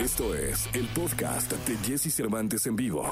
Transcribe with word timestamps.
Esto 0.00 0.34
es 0.34 0.66
el 0.72 0.86
podcast 0.94 1.52
de 1.52 1.76
Jesse 1.86 2.10
Cervantes 2.10 2.66
en 2.66 2.74
vivo. 2.74 3.06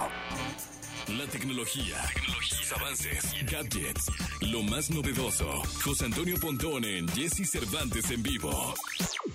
La 1.18 1.26
tecnología, 1.26 1.96
tecnología, 2.14 2.76
avances, 2.80 3.34
gadgets, 3.44 4.06
lo 4.40 4.62
más 4.62 4.88
novedoso. 4.88 5.62
José 5.84 6.06
Antonio 6.06 6.36
Pontón 6.40 6.86
en 6.86 7.06
Jesse 7.08 7.46
Cervantes 7.46 8.10
en 8.10 8.22
vivo. 8.22 8.50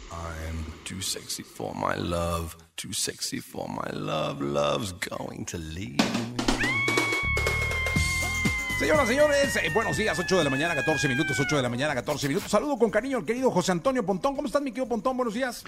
I'm 0.09 0.65
too 0.83 0.99
sexy 0.99 1.43
for 1.43 1.75
my 1.75 1.95
love, 1.95 2.57
too 2.75 2.91
sexy 2.91 3.39
for 3.39 3.69
my 3.69 3.91
love, 3.91 4.41
love's 4.41 4.91
going 4.93 5.45
to 5.45 5.59
leave. 5.59 6.01
Señoras, 8.79 9.07
señores, 9.07 9.55
eh, 9.57 9.69
buenos 9.75 9.95
días, 9.95 10.17
8 10.17 10.39
de 10.39 10.43
la 10.43 10.49
mañana, 10.49 10.73
14 10.73 11.07
minutos, 11.07 11.39
8 11.39 11.57
de 11.57 11.61
la 11.61 11.69
mañana, 11.69 11.93
14 11.93 12.27
minutos. 12.27 12.49
Saludo 12.49 12.79
con 12.79 12.89
cariño 12.89 13.19
al 13.19 13.25
querido 13.25 13.51
José 13.51 13.71
Antonio 13.71 14.03
Pontón. 14.03 14.35
¿Cómo 14.35 14.47
estás, 14.47 14.63
mi 14.63 14.71
querido 14.71 14.89
Pontón? 14.89 15.15
Buenos 15.15 15.35
días. 15.35 15.63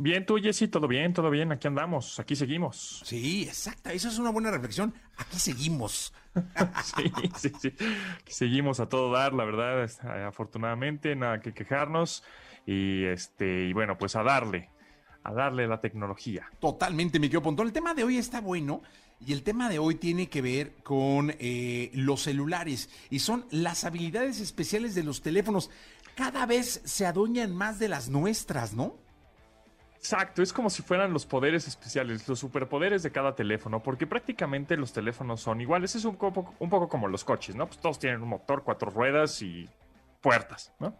Bien, 0.00 0.24
tú, 0.24 0.36
Jessy, 0.36 0.68
todo 0.68 0.86
bien, 0.86 1.12
todo 1.12 1.28
bien. 1.28 1.50
Aquí 1.50 1.66
andamos, 1.66 2.20
aquí 2.20 2.36
seguimos. 2.36 3.02
Sí, 3.04 3.42
exacta. 3.42 3.92
Esa 3.92 4.08
es 4.08 4.18
una 4.18 4.30
buena 4.30 4.50
reflexión. 4.52 4.94
Aquí 5.16 5.40
seguimos. 5.40 6.12
sí, 6.96 7.12
sí, 7.36 7.52
sí. 7.60 7.72
Aquí 8.20 8.32
seguimos 8.32 8.78
a 8.78 8.88
todo 8.88 9.10
dar, 9.10 9.32
la 9.34 9.44
verdad. 9.44 9.84
eh, 9.84 10.22
Afortunadamente, 10.24 11.16
nada 11.16 11.40
que 11.40 11.52
quejarnos. 11.52 12.22
Y 12.64 13.04
este, 13.06 13.64
y 13.66 13.72
bueno, 13.72 13.98
pues 13.98 14.14
a 14.14 14.22
darle, 14.22 14.70
a 15.24 15.32
darle 15.32 15.66
la 15.66 15.80
tecnología. 15.80 16.48
Totalmente, 16.60 17.18
mi 17.18 17.26
querido 17.26 17.42
Pontón. 17.42 17.66
El 17.66 17.72
tema 17.72 17.92
de 17.94 18.04
hoy 18.04 18.18
está 18.18 18.40
bueno. 18.40 18.82
Y 19.26 19.32
el 19.32 19.42
tema 19.42 19.68
de 19.68 19.80
hoy 19.80 19.96
tiene 19.96 20.28
que 20.28 20.40
ver 20.42 20.74
con 20.84 21.34
eh, 21.40 21.90
los 21.94 22.22
celulares. 22.22 22.88
Y 23.10 23.18
son 23.18 23.46
las 23.50 23.82
habilidades 23.82 24.38
especiales 24.38 24.94
de 24.94 25.02
los 25.02 25.22
teléfonos. 25.22 25.70
Cada 26.14 26.46
vez 26.46 26.82
se 26.84 27.04
adueñan 27.04 27.52
más 27.52 27.80
de 27.80 27.88
las 27.88 28.08
nuestras, 28.08 28.74
¿no? 28.74 28.94
Exacto, 29.98 30.42
es 30.42 30.52
como 30.52 30.70
si 30.70 30.82
fueran 30.82 31.12
los 31.12 31.26
poderes 31.26 31.66
especiales, 31.66 32.28
los 32.28 32.38
superpoderes 32.38 33.02
de 33.02 33.10
cada 33.10 33.34
teléfono, 33.34 33.82
porque 33.82 34.06
prácticamente 34.06 34.76
los 34.76 34.92
teléfonos 34.92 35.40
son 35.40 35.60
iguales. 35.60 35.96
Es 35.96 36.04
un 36.04 36.16
poco, 36.16 36.54
un 36.60 36.70
poco 36.70 36.88
como 36.88 37.08
los 37.08 37.24
coches, 37.24 37.56
¿no? 37.56 37.66
Pues 37.66 37.80
todos 37.80 37.98
tienen 37.98 38.22
un 38.22 38.28
motor, 38.28 38.62
cuatro 38.62 38.90
ruedas 38.90 39.42
y 39.42 39.68
puertas, 40.20 40.72
¿no? 40.78 40.94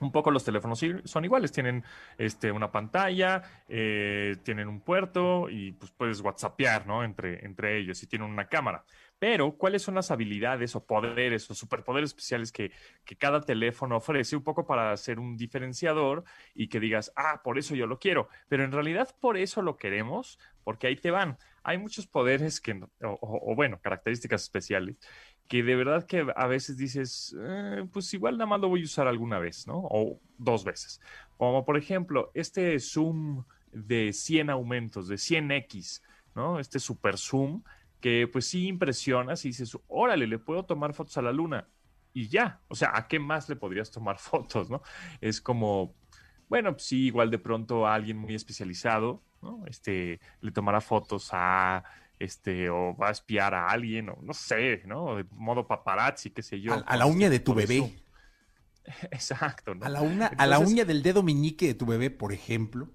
Un 0.00 0.12
poco 0.12 0.30
los 0.30 0.44
teléfonos 0.44 0.80
son 1.04 1.24
iguales, 1.24 1.50
tienen 1.52 1.82
este, 2.18 2.52
una 2.52 2.70
pantalla, 2.70 3.42
eh, 3.66 4.36
tienen 4.44 4.68
un 4.68 4.80
puerto 4.80 5.48
y 5.48 5.72
pues 5.72 5.90
puedes 5.90 6.20
whatsappear, 6.20 6.86
¿no? 6.86 7.02
Entre, 7.02 7.44
entre 7.44 7.78
ellos 7.78 8.00
y 8.02 8.06
tienen 8.06 8.30
una 8.30 8.46
cámara. 8.46 8.84
Pero, 9.18 9.56
¿cuáles 9.56 9.82
son 9.82 9.96
las 9.96 10.10
habilidades 10.12 10.76
o 10.76 10.86
poderes 10.86 11.50
o 11.50 11.54
superpoderes 11.54 12.10
especiales 12.10 12.52
que, 12.52 12.70
que 13.04 13.16
cada 13.16 13.40
teléfono 13.40 13.96
ofrece? 13.96 14.36
Un 14.36 14.44
poco 14.44 14.64
para 14.66 14.96
ser 14.96 15.18
un 15.18 15.36
diferenciador 15.36 16.24
y 16.54 16.68
que 16.68 16.78
digas, 16.80 17.12
ah, 17.16 17.40
por 17.42 17.58
eso 17.58 17.74
yo 17.74 17.86
lo 17.88 17.98
quiero. 17.98 18.28
Pero 18.48 18.64
en 18.64 18.70
realidad 18.72 19.08
por 19.20 19.36
eso 19.36 19.60
lo 19.62 19.76
queremos, 19.76 20.38
porque 20.62 20.86
ahí 20.86 20.96
te 20.96 21.10
van. 21.10 21.36
Hay 21.64 21.78
muchos 21.78 22.06
poderes 22.06 22.60
que, 22.60 22.72
o, 22.72 23.08
o- 23.08 23.52
o, 23.52 23.54
bueno, 23.56 23.80
características 23.80 24.42
especiales, 24.42 24.96
que 25.48 25.62
de 25.62 25.76
verdad 25.76 26.06
que 26.06 26.26
a 26.36 26.46
veces 26.46 26.76
dices, 26.76 27.34
"Eh, 27.40 27.86
pues 27.92 28.12
igual 28.14 28.34
nada 28.36 28.46
más 28.46 28.60
lo 28.60 28.68
voy 28.68 28.82
a 28.82 28.84
usar 28.84 29.08
alguna 29.08 29.38
vez, 29.38 29.66
¿no? 29.66 29.78
O 29.90 30.20
dos 30.36 30.64
veces. 30.64 31.00
Como 31.36 31.64
por 31.64 31.76
ejemplo, 31.76 32.30
este 32.34 32.78
zoom 32.80 33.44
de 33.72 34.12
100 34.12 34.50
aumentos, 34.50 35.08
de 35.08 35.18
100x, 35.18 36.02
¿no? 36.34 36.58
Este 36.60 36.78
super 36.78 37.16
zoom 37.18 37.62
que 38.00 38.28
pues 38.28 38.46
sí 38.46 38.66
impresionas 38.68 39.44
y 39.44 39.48
dices, 39.48 39.76
órale, 39.88 40.26
le 40.26 40.38
puedo 40.38 40.64
tomar 40.64 40.94
fotos 40.94 41.16
a 41.18 41.22
la 41.22 41.32
luna 41.32 41.68
y 42.12 42.28
ya, 42.28 42.60
o 42.68 42.74
sea, 42.74 42.92
¿a 42.94 43.06
qué 43.06 43.18
más 43.18 43.48
le 43.48 43.56
podrías 43.56 43.90
tomar 43.90 44.18
fotos, 44.18 44.70
no? 44.70 44.82
Es 45.20 45.40
como, 45.40 45.94
bueno, 46.48 46.72
pues 46.72 46.84
sí, 46.84 47.06
igual 47.06 47.30
de 47.30 47.38
pronto 47.38 47.86
a 47.86 47.94
alguien 47.94 48.18
muy 48.18 48.34
especializado, 48.34 49.22
¿no? 49.42 49.64
Este, 49.66 50.20
le 50.40 50.50
tomará 50.50 50.80
fotos 50.80 51.30
a, 51.32 51.84
este, 52.18 52.70
o 52.70 52.96
va 52.96 53.08
a 53.08 53.12
espiar 53.12 53.54
a 53.54 53.68
alguien, 53.68 54.08
o 54.08 54.18
no 54.22 54.34
sé, 54.34 54.82
¿no? 54.86 55.16
De 55.16 55.24
modo 55.30 55.66
paparazzi, 55.66 56.30
qué 56.30 56.42
sé 56.42 56.60
yo. 56.60 56.74
A, 56.74 56.78
a 56.78 56.96
la 56.96 57.06
uña 57.06 57.30
de 57.30 57.40
tu 57.40 57.52
eso. 57.52 57.68
bebé. 57.68 58.02
Exacto, 59.10 59.74
¿no? 59.74 59.86
A 59.86 59.88
la, 59.88 60.02
una, 60.02 60.26
a 60.26 60.46
la 60.46 60.58
uña 60.58 60.84
del 60.84 61.02
dedo 61.02 61.22
meñique 61.22 61.66
de 61.66 61.74
tu 61.74 61.86
bebé, 61.86 62.10
por 62.10 62.32
ejemplo. 62.32 62.88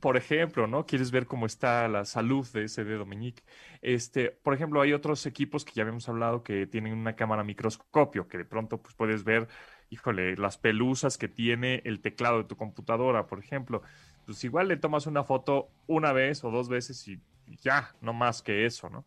Por 0.00 0.16
ejemplo, 0.16 0.66
¿no? 0.66 0.86
Quieres 0.86 1.10
ver 1.10 1.26
cómo 1.26 1.46
está 1.46 1.88
la 1.88 2.04
salud 2.04 2.46
de 2.52 2.64
ese 2.64 2.84
dedo 2.84 3.06
meñique. 3.06 3.42
Este, 3.82 4.30
por 4.30 4.54
ejemplo, 4.54 4.80
hay 4.80 4.92
otros 4.92 5.24
equipos 5.26 5.64
que 5.64 5.72
ya 5.74 5.82
habíamos 5.82 6.08
hablado 6.08 6.42
que 6.42 6.66
tienen 6.66 6.94
una 6.94 7.16
cámara 7.16 7.44
microscopio, 7.44 8.28
que 8.28 8.38
de 8.38 8.44
pronto 8.44 8.78
pues, 8.78 8.94
puedes 8.94 9.24
ver, 9.24 9.48
híjole, 9.90 10.36
las 10.36 10.58
pelusas 10.58 11.18
que 11.18 11.28
tiene 11.28 11.82
el 11.84 12.00
teclado 12.00 12.38
de 12.38 12.44
tu 12.44 12.56
computadora, 12.56 13.26
por 13.26 13.38
ejemplo. 13.38 13.82
Pues 14.24 14.42
igual 14.44 14.68
le 14.68 14.76
tomas 14.76 15.06
una 15.06 15.24
foto 15.24 15.70
una 15.86 16.12
vez 16.12 16.44
o 16.44 16.50
dos 16.50 16.68
veces 16.68 17.06
y 17.08 17.20
ya, 17.62 17.94
no 18.00 18.12
más 18.12 18.42
que 18.42 18.66
eso, 18.66 18.90
¿no? 18.90 19.04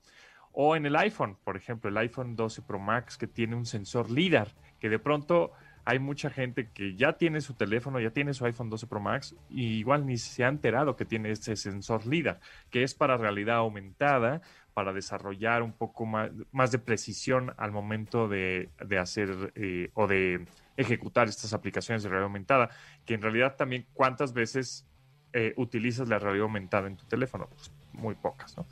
O 0.54 0.76
en 0.76 0.86
el 0.86 0.96
iPhone, 0.96 1.38
por 1.44 1.56
ejemplo, 1.56 1.90
el 1.90 1.98
iPhone 1.98 2.36
12 2.36 2.62
Pro 2.64 2.80
Max 2.80 3.18
que 3.18 3.28
tiene 3.28 3.56
un 3.56 3.66
sensor 3.66 4.10
LIDAR, 4.10 4.50
que 4.80 4.90
de 4.90 5.00
pronto 5.00 5.52
hay 5.86 6.00
mucha 6.00 6.30
gente 6.30 6.70
que 6.70 6.96
ya 6.96 7.14
tiene 7.14 7.42
su 7.42 7.54
teléfono, 7.54 8.00
ya 8.00 8.12
tiene 8.12 8.34
su 8.34 8.46
iPhone 8.46 8.70
12 8.70 8.88
Pro 8.88 9.00
Max 9.00 9.36
y 9.50 9.78
igual 9.78 10.06
ni 10.06 10.18
se 10.18 10.44
ha 10.44 10.48
enterado 10.48 10.96
que 10.96 11.06
tiene 11.06 11.32
ese 11.32 11.56
sensor 11.56 12.06
LIDAR, 12.06 12.40
que 12.70 12.84
es 12.84 12.94
para 12.94 13.18
realidad 13.18 13.58
aumentada, 13.58 14.42
para 14.74 14.94
desarrollar 14.94 15.64
un 15.64 15.74
poco 15.74 16.06
más, 16.06 16.72
de 16.72 16.80
precisión 16.80 17.54
al 17.58 17.72
momento 17.72 18.28
de, 18.28 18.70
hacer 19.00 19.52
eh, 19.56 19.90
o 19.94 20.08
de 20.08 20.46
ejecutar 20.78 21.28
estas 21.28 21.54
aplicaciones 21.54 22.04
de 22.04 22.10
realidad 22.10 22.28
aumentada, 22.28 22.70
que 23.06 23.14
en 23.14 23.22
realidad 23.22 23.56
también 23.58 23.86
cuántas 23.94 24.34
veces 24.34 24.88
eh, 25.34 25.54
utilizas 25.58 26.08
la 26.08 26.20
realidad 26.20 26.44
aumentada 26.44 26.88
en 26.88 26.96
tu 26.96 27.06
teléfono, 27.06 27.48
pues 27.48 27.72
muy 27.94 28.16
pocas, 28.16 28.56
¿no? 28.58 28.66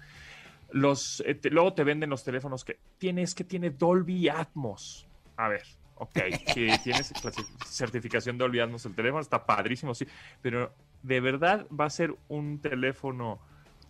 Eh, 0.72 1.40
luego 1.52 1.74
te 1.74 1.84
venden 1.84 2.10
los 2.10 2.24
teléfonos 2.24 2.64
que 2.64 2.80
tienes 2.98 3.34
que 3.34 3.44
tiene 3.44 3.72
Dolby 3.72 4.30
Atmos. 4.30 5.08
A 5.36 5.48
ver, 5.48 5.64
ok, 6.00 6.20
que 6.54 6.80
tienes 6.84 7.14
certificación 7.66 8.38
Dolby 8.38 8.60
Atmos 8.60 8.86
el 8.86 8.96
teléfono, 8.96 9.22
está 9.22 9.46
padrísimo, 9.46 9.94
sí, 9.94 10.08
pero 10.42 10.74
de 11.04 11.20
verdad 11.20 11.68
va 11.68 11.86
a 11.86 11.90
ser 11.90 12.16
un 12.30 12.60
teléfono, 12.60 13.40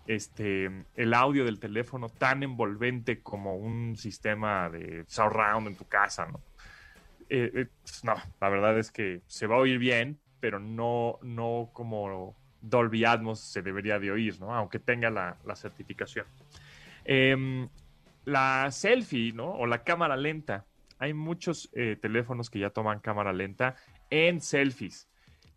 este, 0.08 0.70
el 0.96 1.14
audio 1.14 1.46
del 1.46 1.60
teléfono 1.60 2.10
tan 2.10 2.44
envolvente 2.44 3.22
como 3.22 3.56
un 3.56 3.96
sistema 3.96 4.70
de 4.70 5.06
surround 5.08 5.68
en 5.68 5.76
tu 5.76 5.86
casa, 5.88 6.26
¿no? 6.26 6.42
Eh, 7.30 7.52
eh, 7.54 7.68
pues, 7.84 8.04
no, 8.04 8.16
la 8.42 8.50
verdad 8.50 8.78
es 8.80 8.92
que 8.92 9.22
se 9.28 9.46
va 9.46 9.56
a 9.56 9.60
oír 9.60 9.78
bien, 9.78 10.20
pero 10.40 10.60
no, 10.60 11.20
no 11.22 11.70
como 11.74 12.36
Dolby 12.62 13.06
Atmos 13.06 13.40
se 13.40 13.62
debería 13.62 14.00
de 14.00 14.12
oír, 14.12 14.40
¿no? 14.40 14.54
Aunque 14.54 14.80
tenga 14.80 15.12
la, 15.12 15.38
la 15.46 15.56
certificación. 15.56 16.26
Em, 17.06 17.70
la 18.26 18.70
selfie, 18.72 19.34
¿no? 19.34 19.52
O 19.52 19.66
la 19.66 19.84
cámara 19.84 20.18
lenta. 20.18 20.66
Hay 21.00 21.14
muchos 21.14 21.70
eh, 21.74 21.98
teléfonos 22.00 22.50
que 22.50 22.60
ya 22.60 22.70
toman 22.70 23.00
cámara 23.00 23.34
lenta 23.34 23.76
en 24.10 24.42
selfies. 24.42 25.10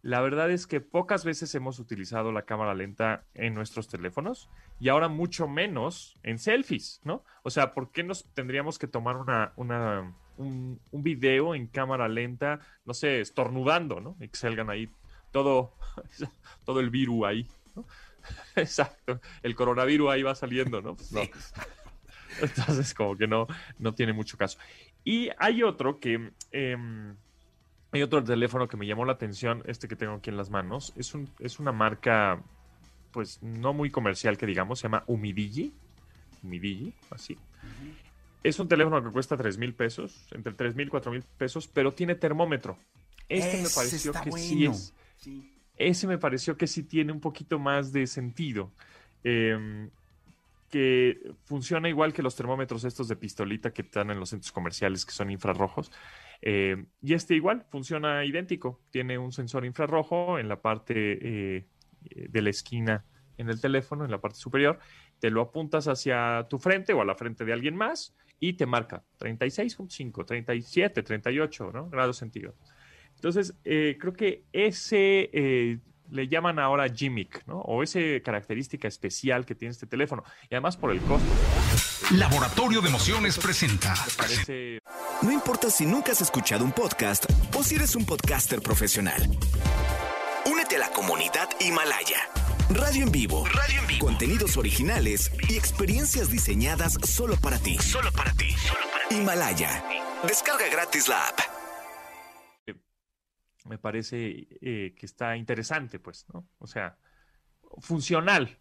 La 0.03 0.20
verdad 0.20 0.50
es 0.50 0.66
que 0.66 0.80
pocas 0.80 1.25
veces 1.25 1.54
hemos 1.54 1.78
utilizado 1.78 2.32
la 2.32 2.42
cámara 2.42 2.75
lenta 2.75 3.25
en 3.34 3.54
nuestros 3.54 3.86
teléfonos 3.88 4.48
y 4.81 4.88
ahora 4.88 5.08
mucho 5.08 5.47
menos 5.47 6.19
en 6.25 6.38
selfies, 6.38 7.00
¿no? 7.04 7.25
O 7.44 7.50
sea, 7.50 7.72
¿por 7.72 7.92
qué 7.92 8.02
nos 8.02 8.25
tendríamos 8.34 8.81
que 8.81 8.88
tomar 8.88 9.16
una, 9.16 9.52
una, 9.54 10.12
un, 10.38 10.81
un 10.91 11.02
video 11.04 11.54
en 11.54 11.69
cámara 11.69 12.08
lenta, 12.08 12.58
no 12.84 12.94
sé, 12.94 13.20
estornudando, 13.20 14.00
¿no? 14.00 14.16
Y 14.19 14.28
que 14.28 14.36
salgan 14.36 14.70
ahí 14.70 14.91
todo, 15.31 15.75
todo 16.64 16.81
el 16.81 16.91
virus 16.91 17.25
ahí, 17.25 17.48
¿no? 17.76 17.86
Exacto, 18.56 19.20
el 19.42 19.54
coronavirus 19.54 20.10
ahí 20.10 20.22
va 20.22 20.34
saliendo, 20.34 20.82
¿no? 20.82 20.97
Pues 20.97 21.12
no. 21.12 21.22
Entonces, 22.43 22.94
como 22.94 23.16
que 23.16 23.26
no, 23.26 23.47
no 23.78 23.94
tiene 23.94 24.12
mucho 24.12 24.37
caso. 24.37 24.59
Y 25.04 25.31
hay 25.38 25.62
otro 25.62 25.98
que, 25.98 26.32
em, 26.50 27.16
hay 27.91 28.03
otro 28.03 28.22
teléfono 28.22 28.69
que 28.69 28.76
me 28.76 28.87
llamó 28.87 29.04
la 29.04 29.12
atención, 29.12 29.62
este 29.66 29.88
que 29.88 29.97
tengo 29.97 30.15
aquí 30.15 30.31
en 30.31 30.37
las 30.37 30.50
manos. 30.50 30.93
Es, 30.97 31.15
un, 31.15 31.28
es 31.41 31.59
una 31.59 31.72
marca, 31.72 32.43
pues 33.12 33.43
no 33.43 33.73
muy 33.73 33.90
comercial 33.90 34.38
que 34.38 34.46
digamos, 34.46 34.79
se 34.79 34.84
llama 34.84 35.05
Umidigi. 35.06 35.75
Umidigi, 36.43 36.94
así. 37.11 37.37
Es 38.43 38.58
un 38.58 38.69
teléfono 38.69 39.02
que 39.02 39.11
cuesta 39.11 39.37
3 39.37 39.58
mil 39.58 39.75
pesos, 39.75 40.26
entre 40.32 40.52
3 40.52 40.75
mil 40.75 40.88
y 40.88 40.90
4 40.90 41.12
mil 41.12 41.23
pesos, 41.38 41.69
pero 41.69 41.93
tiene 41.93 42.14
termómetro. 42.14 42.76
Este 43.29 43.62
me 43.62 43.69
pareció 43.69 44.12
que 44.12 44.32
sí 44.32 44.67
es. 44.67 44.94
Ese 45.76 46.06
me 46.06 46.19
pareció 46.19 46.56
que 46.56 46.67
sí 46.67 46.82
tiene 46.82 47.12
un 47.12 47.20
poquito 47.20 47.58
más 47.58 47.93
de 47.93 48.06
sentido. 48.06 48.73
Em, 49.25 49.90
que 50.72 51.34
funciona 51.44 51.86
igual 51.90 52.14
que 52.14 52.22
los 52.22 52.34
termómetros 52.34 52.84
estos 52.84 53.06
de 53.06 53.14
pistolita 53.14 53.74
que 53.74 53.82
están 53.82 54.10
en 54.10 54.19
los 54.19 54.30
centros 54.30 54.52
comerciales 54.52 55.04
que 55.04 55.12
son 55.12 55.30
infrarrojos. 55.30 55.92
Eh, 56.40 56.86
y 57.02 57.12
este 57.12 57.34
igual 57.34 57.66
funciona 57.69 58.24
idéntico. 58.24 58.80
Tiene 58.90 59.19
un 59.19 59.32
sensor 59.32 59.66
infrarrojo 59.66 60.38
en 60.38 60.48
la 60.48 60.62
parte 60.62 60.94
eh, 60.96 61.66
de 62.00 62.42
la 62.42 62.48
esquina 62.48 63.04
en 63.36 63.50
el 63.50 63.60
teléfono, 63.60 64.06
en 64.06 64.10
la 64.10 64.22
parte 64.22 64.38
superior. 64.38 64.78
Te 65.19 65.30
lo 65.30 65.42
apuntas 65.42 65.88
hacia 65.88 66.46
tu 66.48 66.58
frente 66.58 66.94
o 66.94 67.02
a 67.02 67.04
la 67.04 67.16
frente 67.16 67.44
de 67.44 67.52
alguien 67.52 67.76
más 67.76 68.16
y 68.40 68.54
te 68.54 68.64
marca 68.64 69.04
36.5, 69.20 70.24
37, 70.24 71.02
38 71.02 71.70
¿no? 71.70 71.90
grados 71.90 72.16
centígrados. 72.16 72.58
Entonces, 73.16 73.54
eh, 73.64 73.98
creo 74.00 74.14
que 74.14 74.46
ese, 74.52 75.80
le 76.12 76.29
llaman 76.29 76.59
ahora 76.59 76.88
gimmick, 76.88 77.44
¿no? 77.47 77.61
O 77.61 77.82
esa 77.82 77.99
característica 78.23 78.87
especial 78.87 79.47
que 79.47 79.55
tiene 79.55 79.73
este 79.73 79.87
teléfono. 79.87 80.23
Y 80.50 80.55
además 80.55 80.76
por 80.76 80.93
el 80.93 81.00
costo. 81.00 81.26
Laboratorio 82.11 82.81
de 82.82 82.88
Emociones 82.88 83.38
presenta. 83.38 83.94
Parece 84.17 84.81
No 85.23 85.32
importa 85.32 85.70
si 85.70 85.87
nunca 85.87 86.12
has 86.12 86.20
escuchado 86.20 86.64
un 86.64 86.73
podcast 86.73 87.25
o 87.56 87.62
si 87.62 87.76
eres 87.76 87.97
un 87.97 88.05
podcaster 88.05 88.61
profesional. 88.61 89.23
Únete 90.44 90.76
a 90.76 90.81
la 90.81 90.91
comunidad 90.91 91.49
Himalaya. 91.61 92.29
Radio 92.70 93.05
en 93.05 93.12
vivo. 93.12 93.44
Radio 93.47 93.81
en 93.81 93.87
vivo. 93.87 94.06
Contenidos 94.06 94.56
originales 94.56 95.31
y 95.49 95.56
experiencias 95.56 96.31
diseñadas 96.31 96.99
solo 97.05 97.37
para 97.37 97.58
ti. 97.58 97.79
Solo 97.79 98.12
para 98.12 98.32
ti. 98.32 98.55
Himalaya. 99.11 99.85
Descarga 100.26 100.69
gratis 100.70 101.08
la 101.08 101.29
app. 101.29 101.51
Me 103.67 103.79
parece 103.79 104.49
eh, 104.61 104.94
que 104.97 105.06
está 105.06 105.37
interesante, 105.37 105.99
pues, 105.99 106.26
¿no? 106.32 106.49
O 106.59 106.67
sea, 106.67 106.97
funcional, 107.79 108.59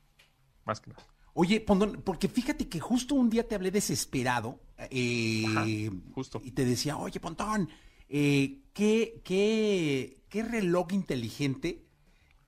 más 0.66 0.80
que 0.80 0.92
nada. 0.92 1.04
Oye, 1.34 1.62
Pondón, 1.62 2.02
porque 2.04 2.28
fíjate 2.28 2.68
que 2.68 2.80
justo 2.80 3.16
un 3.16 3.30
día 3.30 3.48
te 3.48 3.56
hablé 3.56 3.72
desesperado 3.72 4.60
eh, 4.90 5.46
Ajá, 5.48 5.66
justo. 6.14 6.42
y 6.44 6.52
te 6.52 6.66
decía, 6.66 6.98
oye, 6.98 7.20
Pontón, 7.20 7.70
eh, 8.10 8.60
¿qué, 8.74 9.22
qué, 9.24 10.24
qué 10.28 10.44
reloj 10.44 10.92
inteligente 10.92 11.86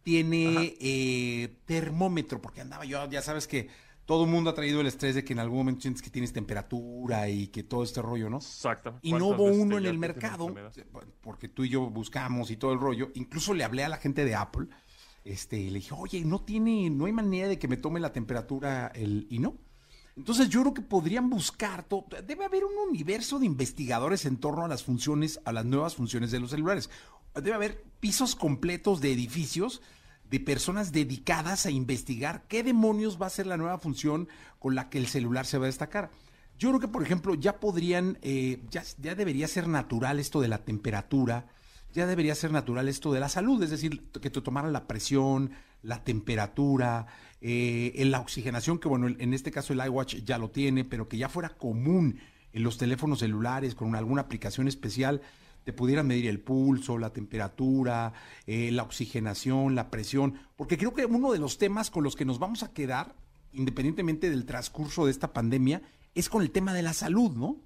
tiene 0.04 0.76
eh, 0.82 1.56
termómetro? 1.66 2.42
Porque 2.42 2.60
andaba 2.62 2.84
yo, 2.84 3.10
ya 3.10 3.22
sabes 3.22 3.48
que 3.48 3.70
todo 4.06 4.26
el 4.26 4.30
mundo 4.30 4.50
ha 4.50 4.54
traído 4.54 4.82
el 4.82 4.88
estrés 4.88 5.16
de 5.16 5.24
que 5.24 5.34
en 5.34 5.40
algún 5.40 5.60
momento 5.60 5.82
sientes 5.82 6.02
que 6.02 6.10
tienes 6.10 6.34
temperatura 6.34 7.30
y 7.30 7.48
que 7.48 7.64
todo 7.64 7.84
este 7.84 8.02
rollo, 8.02 8.30
¿no? 8.30 8.38
Exacto. 8.38 9.00
Y 9.02 9.12
no 9.14 9.28
¿Cuántas 9.28 9.40
hubo 9.40 9.46
uno 9.62 9.78
en 9.78 9.86
el 9.86 9.98
mercado, 9.98 10.48
enfermedad? 10.50 10.74
porque 11.22 11.48
tú 11.48 11.64
y 11.64 11.70
yo 11.70 11.90
buscamos 11.90 12.52
y 12.52 12.58
todo 12.58 12.74
el 12.74 12.80
rollo. 12.80 13.12
Incluso 13.16 13.54
le 13.54 13.64
hablé 13.64 13.84
a 13.84 13.90
la 13.90 13.98
gente 13.98 14.26
de 14.26 14.36
Apple, 14.36 14.68
este, 15.24 15.58
y 15.58 15.70
le 15.70 15.76
dije, 15.80 15.94
oye, 15.98 16.26
no 16.26 16.42
tiene, 16.42 16.90
no 16.90 17.06
hay 17.06 17.14
manera 17.14 17.48
de 17.48 17.58
que 17.58 17.68
me 17.70 17.78
tome 17.78 18.00
la 18.02 18.12
temperatura 18.12 18.88
el, 18.94 19.26
y 19.30 19.40
no. 19.40 19.56
Entonces 20.18 20.48
yo 20.50 20.62
creo 20.62 20.74
que 20.74 20.82
podrían 20.82 21.30
buscar, 21.30 21.84
to- 21.84 22.06
debe 22.28 22.46
haber 22.46 22.66
un 22.66 22.74
universo 22.90 23.40
de 23.40 23.46
investigadores 23.46 24.26
en 24.26 24.38
torno 24.38 24.64
a 24.64 24.68
las 24.68 24.84
funciones, 24.84 25.40
a 25.46 25.52
las 25.54 25.66
nuevas 25.66 25.96
funciones 25.96 26.30
de 26.30 26.40
los 26.40 26.52
celulares. 26.52 26.90
Debe 27.34 27.54
haber 27.54 27.84
pisos 28.00 28.36
completos 28.36 29.02
de 29.02 29.12
edificios 29.14 29.82
de 30.34 30.40
personas 30.40 30.92
dedicadas 30.92 31.68
a 31.68 31.70
investigar 31.70 32.46
qué 32.48 32.64
demonios 32.64 33.22
va 33.22 33.28
a 33.28 33.30
ser 33.30 33.46
la 33.46 33.56
nueva 33.56 33.78
función 33.78 34.28
con 34.58 34.74
la 34.74 34.90
que 34.90 34.98
el 34.98 35.06
celular 35.06 35.46
se 35.46 35.60
va 35.60 35.66
a 35.66 35.68
destacar. 35.68 36.10
Yo 36.58 36.70
creo 36.70 36.80
que, 36.80 36.88
por 36.88 37.04
ejemplo, 37.04 37.36
ya 37.36 37.60
podrían, 37.60 38.18
eh, 38.24 38.60
ya, 38.72 38.82
ya 38.98 39.14
debería 39.14 39.48
ser 39.48 39.68
natural 39.68 40.20
esto 40.20 40.42
de 40.42 40.48
la 40.48 40.58
temperatura, 40.58 41.46
ya 41.94 42.08
debería 42.08 42.34
ser 42.34 42.52
natural 42.52 42.90
esto 42.90 43.14
de 43.14 43.20
la 43.20 43.30
salud, 43.30 43.62
es 43.62 43.70
decir, 43.70 44.10
que 44.10 44.32
te 44.32 44.42
tomaran 44.42 44.74
la 44.74 44.88
presión, 44.88 45.52
la 45.84 46.04
temperatura, 46.04 47.06
eh, 47.40 47.94
la 48.04 48.20
oxigenación, 48.20 48.80
que 48.80 48.88
bueno, 48.88 49.10
en 49.10 49.36
este 49.36 49.52
caso 49.52 49.74
el 49.74 49.86
iWatch 49.86 50.24
ya 50.24 50.40
lo 50.40 50.50
tiene, 50.50 50.84
pero 50.84 51.08
que 51.08 51.20
ya 51.20 51.30
fuera 51.30 51.50
común 51.50 52.18
en 52.54 52.64
los 52.64 52.80
teléfonos 52.80 53.20
celulares 53.20 53.76
con 53.76 53.96
alguna 53.96 54.24
aplicación 54.24 54.68
especial, 54.68 55.22
te 55.64 55.74
pudieran 55.74 56.08
medir 56.08 56.28
el 56.28 56.40
pulso, 56.40 56.98
la 56.98 57.12
temperatura, 57.14 58.14
eh, 58.48 58.72
la 58.72 58.84
oxigenación, 58.84 59.76
la 59.76 59.90
presión, 59.90 60.36
porque 60.56 60.78
creo 60.78 60.94
que 60.94 61.06
uno 61.06 61.32
de 61.32 61.40
los 61.40 61.58
temas 61.58 61.90
con 61.90 62.04
los 62.04 62.16
que 62.16 62.26
nos 62.26 62.40
vamos 62.40 62.64
a 62.64 62.74
quedar, 62.74 63.16
independientemente 63.52 64.30
del 64.30 64.46
transcurso 64.46 65.06
de 65.06 65.12
esta 65.12 65.34
pandemia, 65.34 65.82
es 66.16 66.30
con 66.30 66.42
el 66.42 66.52
tema 66.52 66.74
de 66.74 66.82
la 66.84 66.94
salud, 66.94 67.32
¿no? 67.36 67.58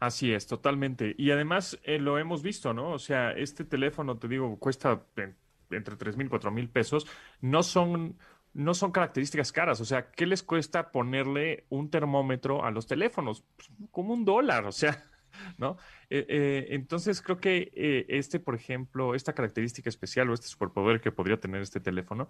Así 0.00 0.32
es, 0.32 0.46
totalmente. 0.48 1.14
Y 1.16 1.30
además 1.30 1.78
eh, 1.84 1.98
lo 1.98 2.18
hemos 2.18 2.42
visto, 2.42 2.74
¿no? 2.74 2.90
O 2.90 2.98
sea, 2.98 3.30
este 3.32 3.64
teléfono, 3.64 4.18
te 4.18 4.26
digo, 4.28 4.58
cuesta 4.58 5.04
en- 5.16 5.36
entre 5.70 5.96
3 5.96 6.16
mil, 6.16 6.28
4 6.28 6.50
mil 6.50 6.68
pesos. 6.68 7.06
No 7.40 7.62
son, 7.62 8.18
no 8.52 8.74
son 8.74 8.90
características 8.90 9.52
caras. 9.52 9.80
O 9.80 9.84
sea, 9.84 10.10
¿qué 10.10 10.26
les 10.26 10.42
cuesta 10.42 10.90
ponerle 10.90 11.66
un 11.68 11.88
termómetro 11.88 12.64
a 12.64 12.72
los 12.72 12.86
teléfonos? 12.88 13.44
Pues, 13.56 13.70
como 13.92 14.12
un 14.12 14.24
dólar, 14.24 14.66
o 14.66 14.72
sea, 14.72 15.06
¿no? 15.58 15.76
Eh, 16.10 16.26
eh, 16.28 16.66
entonces 16.70 17.22
creo 17.22 17.38
que 17.38 17.70
eh, 17.74 18.06
este, 18.08 18.40
por 18.40 18.54
ejemplo, 18.54 19.14
esta 19.14 19.34
característica 19.34 19.88
especial 19.88 20.30
o 20.30 20.34
este 20.34 20.46
superpoder 20.46 21.00
que 21.00 21.12
podría 21.12 21.38
tener 21.40 21.62
este 21.62 21.80
teléfono 21.80 22.28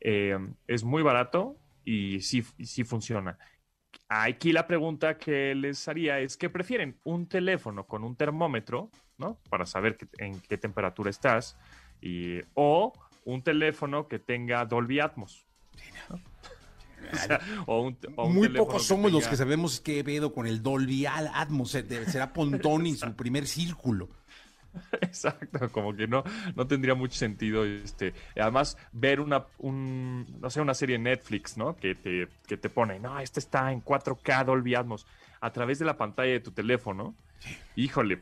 es 0.00 0.82
muy 0.82 1.02
barato 1.02 1.56
y 1.84 2.20
sí, 2.20 2.42
sí 2.42 2.82
funciona. 2.82 3.38
Aquí 4.08 4.52
la 4.52 4.66
pregunta 4.66 5.16
que 5.16 5.54
les 5.54 5.86
haría 5.86 6.18
es, 6.18 6.36
¿qué 6.36 6.50
prefieren? 6.50 6.98
¿Un 7.04 7.28
teléfono 7.28 7.86
con 7.86 8.02
un 8.02 8.16
termómetro, 8.16 8.90
¿no? 9.16 9.38
Para 9.48 9.64
saber 9.64 9.96
en 10.18 10.40
qué 10.40 10.58
temperatura 10.58 11.08
estás, 11.08 11.56
y, 12.00 12.40
o 12.54 12.92
un 13.24 13.42
teléfono 13.42 14.08
que 14.08 14.18
tenga 14.18 14.64
Dolby 14.64 15.00
Atmos. 15.00 15.46
¿no? 16.10 16.31
O 17.12 17.16
sea, 17.16 17.40
o 17.66 17.80
un- 17.82 17.98
o 18.16 18.26
un 18.26 18.34
Muy 18.34 18.48
pocos 18.50 18.84
somos 18.86 19.10
los 19.12 19.26
que 19.26 19.36
sabemos 19.36 19.80
qué 19.80 20.02
pedo 20.04 20.32
con 20.32 20.46
el 20.46 20.62
Dolby 20.62 21.06
Atmos. 21.06 21.70
Será 21.70 22.32
Pontón 22.32 22.86
y 22.86 22.94
su 22.96 23.14
primer 23.14 23.46
círculo. 23.46 24.08
Exacto, 25.02 25.70
como 25.70 25.94
que 25.94 26.06
no, 26.06 26.24
no 26.56 26.66
tendría 26.66 26.94
mucho 26.94 27.14
sentido. 27.16 27.64
Este, 27.64 28.14
además, 28.40 28.78
ver 28.92 29.20
una, 29.20 29.44
un, 29.58 30.26
no 30.40 30.48
sé, 30.48 30.60
una 30.60 30.72
serie 30.74 30.96
en 30.96 31.02
Netflix, 31.02 31.56
¿no? 31.58 31.76
Que 31.76 31.94
te, 31.94 32.28
que 32.46 32.56
te 32.56 32.70
pone, 32.70 32.98
no, 32.98 33.18
esta 33.20 33.38
está 33.38 33.70
en 33.70 33.84
4K 33.84 34.44
Dolby 34.46 34.74
Atmos, 34.74 35.06
a 35.40 35.52
través 35.52 35.78
de 35.78 35.84
la 35.84 35.96
pantalla 35.98 36.32
de 36.32 36.40
tu 36.40 36.52
teléfono. 36.52 37.14
Híjole, 37.76 38.20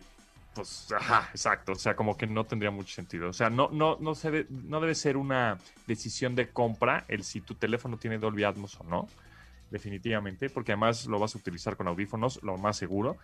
pues, 0.61 0.93
ajá, 0.93 1.29
exacto. 1.31 1.73
O 1.73 1.77
sea, 1.77 1.95
como 1.97 2.17
que 2.17 2.27
no 2.27 2.45
tendría 2.47 2.71
mucho 2.71 2.95
sentido. 2.95 3.29
O 3.29 3.33
sea, 3.33 3.51
no, 3.51 3.69
no, 3.73 3.97
no, 4.01 4.15
se 4.15 4.31
de- 4.31 4.47
no 4.51 4.81
debe 4.81 4.95
ser 4.95 5.17
una 5.17 5.59
decisión 5.87 6.35
de 6.35 6.51
compra 6.51 7.05
el 7.09 7.25
si 7.25 7.41
tu 7.41 7.55
teléfono 7.55 7.99
tiene 7.99 8.19
Dolby 8.19 8.45
Atmos 8.45 8.79
o 8.81 8.85
no. 8.85 9.09
Definitivamente, 9.71 10.51
porque 10.51 10.73
además 10.73 11.07
lo 11.07 11.21
vas 11.21 11.35
a 11.37 11.39
utilizar 11.39 11.77
con 11.77 11.87
audífonos, 11.87 12.43
lo 12.43 12.57
más 12.59 12.77
seguro 12.77 13.19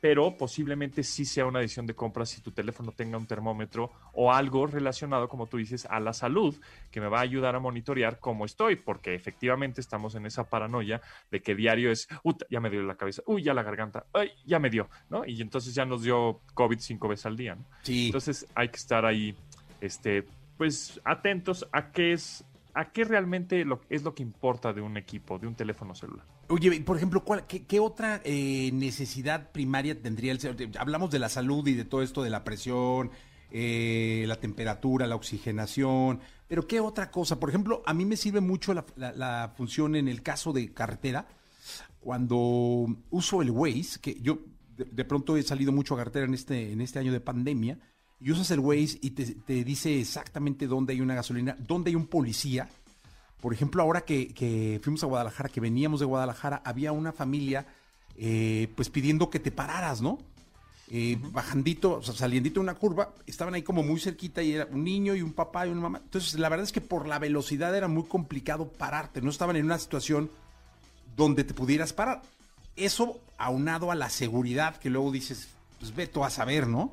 pero 0.00 0.36
posiblemente 0.36 1.02
sí 1.02 1.24
sea 1.24 1.46
una 1.46 1.60
decisión 1.60 1.86
de 1.86 1.94
compra 1.94 2.26
si 2.26 2.40
tu 2.40 2.52
teléfono 2.52 2.92
tenga 2.92 3.18
un 3.18 3.26
termómetro 3.26 3.90
o 4.12 4.32
algo 4.32 4.66
relacionado, 4.66 5.28
como 5.28 5.46
tú 5.46 5.56
dices, 5.56 5.86
a 5.90 6.00
la 6.00 6.12
salud, 6.12 6.54
que 6.90 7.00
me 7.00 7.08
va 7.08 7.18
a 7.18 7.22
ayudar 7.22 7.56
a 7.56 7.60
monitorear 7.60 8.18
cómo 8.18 8.44
estoy, 8.44 8.76
porque 8.76 9.14
efectivamente 9.14 9.80
estamos 9.80 10.14
en 10.14 10.26
esa 10.26 10.44
paranoia 10.44 11.00
de 11.30 11.40
que 11.40 11.54
diario 11.54 11.90
es, 11.90 12.08
uy, 12.22 12.34
ya 12.50 12.60
me 12.60 12.70
dio 12.70 12.82
la 12.82 12.96
cabeza, 12.96 13.22
uy, 13.26 13.42
ya 13.42 13.54
la 13.54 13.62
garganta, 13.62 14.06
ay, 14.12 14.30
ya 14.44 14.58
me 14.58 14.70
dio, 14.70 14.88
¿no? 15.10 15.24
Y 15.26 15.40
entonces 15.40 15.74
ya 15.74 15.84
nos 15.84 16.02
dio 16.02 16.40
COVID 16.54 16.78
cinco 16.78 17.08
veces 17.08 17.26
al 17.26 17.36
día, 17.36 17.54
¿no? 17.54 17.64
Sí. 17.82 18.06
Entonces 18.06 18.46
hay 18.54 18.68
que 18.68 18.76
estar 18.76 19.04
ahí, 19.04 19.34
este, 19.80 20.24
pues 20.56 21.00
atentos 21.04 21.66
a 21.72 21.90
qué 21.90 22.12
es, 22.12 22.44
a 22.76 22.92
qué 22.92 23.04
realmente 23.04 23.64
lo, 23.64 23.80
es 23.88 24.02
lo 24.02 24.14
que 24.14 24.22
importa 24.22 24.74
de 24.74 24.82
un 24.82 24.98
equipo, 24.98 25.38
de 25.38 25.46
un 25.46 25.54
teléfono 25.54 25.94
celular. 25.94 26.26
Oye, 26.48 26.78
por 26.82 26.98
ejemplo, 26.98 27.24
¿cuál, 27.24 27.46
qué, 27.46 27.80
otra 27.80 28.20
eh, 28.22 28.70
necesidad 28.74 29.50
primaria 29.50 30.00
tendría 30.00 30.30
el 30.30 30.40
celular? 30.40 30.68
Hablamos 30.78 31.10
de 31.10 31.18
la 31.18 31.30
salud 31.30 31.66
y 31.66 31.72
de 31.72 31.86
todo 31.86 32.02
esto 32.02 32.22
de 32.22 32.28
la 32.28 32.44
presión, 32.44 33.10
eh, 33.50 34.24
la 34.28 34.36
temperatura, 34.36 35.06
la 35.06 35.16
oxigenación, 35.16 36.20
pero 36.46 36.66
¿qué 36.66 36.80
otra 36.80 37.10
cosa? 37.10 37.40
Por 37.40 37.48
ejemplo, 37.48 37.82
a 37.86 37.94
mí 37.94 38.04
me 38.04 38.16
sirve 38.16 38.42
mucho 38.42 38.74
la 38.74 39.52
función 39.56 39.96
en 39.96 40.06
el 40.06 40.22
caso 40.22 40.52
de 40.52 40.74
carretera, 40.74 41.26
cuando 41.98 42.86
uso 43.08 43.40
el 43.40 43.50
Waze, 43.50 44.00
que 44.02 44.20
yo 44.20 44.40
de, 44.76 44.84
de 44.84 45.04
pronto 45.06 45.38
he 45.38 45.42
salido 45.42 45.72
mucho 45.72 45.94
a 45.94 45.96
carretera 45.96 46.26
en 46.26 46.34
este, 46.34 46.72
en 46.72 46.82
este 46.82 46.98
año 46.98 47.10
de 47.10 47.20
pandemia, 47.20 47.78
y 48.20 48.30
usas 48.30 48.50
el 48.50 48.60
Waze 48.60 48.98
y 49.02 49.10
te, 49.10 49.26
te 49.34 49.64
dice 49.64 50.00
exactamente 50.00 50.66
dónde 50.66 50.92
hay 50.94 51.00
una 51.00 51.14
gasolina, 51.14 51.56
dónde 51.58 51.90
hay 51.90 51.94
un 51.94 52.06
policía. 52.06 52.68
Por 53.40 53.52
ejemplo, 53.52 53.82
ahora 53.82 54.00
que, 54.02 54.28
que 54.28 54.80
fuimos 54.82 55.02
a 55.02 55.06
Guadalajara, 55.06 55.48
que 55.48 55.60
veníamos 55.60 56.00
de 56.00 56.06
Guadalajara, 56.06 56.62
había 56.64 56.92
una 56.92 57.12
familia 57.12 57.66
eh, 58.16 58.68
pues 58.74 58.88
pidiendo 58.88 59.28
que 59.28 59.38
te 59.38 59.50
pararas, 59.50 60.00
¿no? 60.00 60.18
Eh, 60.88 61.18
Bajandito, 61.32 61.94
o 61.94 62.02
sea, 62.02 62.14
saliendito 62.14 62.54
de 62.54 62.60
una 62.60 62.74
curva, 62.74 63.12
estaban 63.26 63.54
ahí 63.54 63.62
como 63.62 63.82
muy 63.82 64.00
cerquita 64.00 64.42
y 64.42 64.52
era 64.52 64.66
un 64.70 64.84
niño 64.84 65.14
y 65.14 65.22
un 65.22 65.32
papá 65.32 65.66
y 65.66 65.70
una 65.70 65.80
mamá. 65.82 66.00
Entonces, 66.02 66.38
la 66.38 66.48
verdad 66.48 66.64
es 66.64 66.72
que 66.72 66.80
por 66.80 67.06
la 67.06 67.18
velocidad 67.18 67.76
era 67.76 67.88
muy 67.88 68.04
complicado 68.04 68.68
pararte, 68.68 69.20
no 69.20 69.30
estaban 69.30 69.56
en 69.56 69.64
una 69.64 69.78
situación 69.78 70.30
donde 71.16 71.44
te 71.44 71.54
pudieras 71.54 71.92
parar. 71.92 72.22
Eso 72.76 73.20
aunado 73.36 73.90
a 73.90 73.94
la 73.94 74.10
seguridad 74.10 74.76
que 74.76 74.90
luego 74.90 75.10
dices, 75.10 75.48
pues 75.78 75.94
ve 75.94 76.06
tú 76.06 76.24
a 76.24 76.30
saber, 76.30 76.68
¿no? 76.68 76.92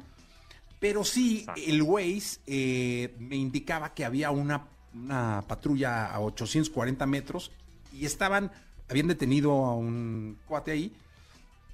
Pero 0.84 1.06
sí, 1.06 1.46
el 1.66 1.82
Waze 1.82 2.42
eh, 2.46 3.16
me 3.18 3.38
indicaba 3.38 3.94
que 3.94 4.04
había 4.04 4.32
una, 4.32 4.68
una 4.94 5.42
patrulla 5.48 6.08
a 6.08 6.20
840 6.20 7.06
metros 7.06 7.52
y 7.94 8.06
estaban, 8.06 8.52
habían 8.90 9.08
detenido 9.08 9.63
a 9.63 9.75
un 9.78 10.38
cuate 10.46 10.72
ahí 10.72 10.92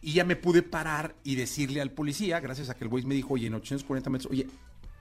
y 0.04 0.14
ya 0.14 0.24
me 0.26 0.36
pude 0.36 0.62
parar 0.62 1.16
y 1.24 1.34
decirle 1.34 1.82
al 1.82 1.90
policía, 1.90 2.40
gracias 2.40 2.70
a 2.70 2.76
que 2.76 2.84
el 2.84 2.92
Waze 2.94 3.08
me 3.08 3.16
dijo, 3.16 3.34
oye, 3.34 3.48
en 3.48 3.56
840 3.56 4.12
metros, 4.12 4.32
oye, 4.32 4.46